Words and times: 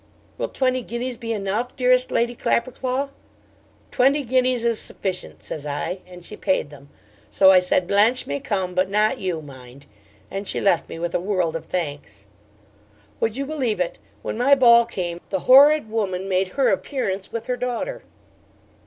'"Will 0.39 0.47
twenty 0.49 0.81
guineas 0.81 1.15
be 1.15 1.31
enough, 1.31 1.75
dearest 1.75 2.11
Lady 2.11 2.35
Clapperclaw?" 2.35 3.09
'"Twenty 3.91 4.23
guineas 4.23 4.65
is 4.65 4.79
sufficient," 4.79 5.43
says 5.43 5.67
I, 5.67 5.99
and 6.07 6.23
she 6.25 6.35
paid 6.35 6.71
them; 6.71 6.89
so 7.29 7.51
I 7.51 7.59
said, 7.59 7.85
"Blanche 7.85 8.25
may 8.25 8.39
come, 8.39 8.73
but 8.73 8.89
not 8.89 9.19
you, 9.19 9.43
mind:" 9.43 9.85
and 10.31 10.47
she 10.47 10.59
left 10.59 10.89
me 10.89 10.97
with 10.97 11.13
a 11.13 11.19
world 11.19 11.55
of 11.55 11.67
thanks. 11.67 12.25
'Would 13.19 13.37
you 13.37 13.45
believe 13.45 13.79
it? 13.79 13.99
when 14.23 14.39
my 14.39 14.55
ball 14.55 14.85
came, 14.87 15.21
the 15.29 15.41
horrid 15.41 15.87
woman 15.87 16.27
made 16.27 16.53
her 16.57 16.69
appearance 16.69 17.31
with 17.31 17.45
her 17.45 17.55
daughter! 17.55 18.01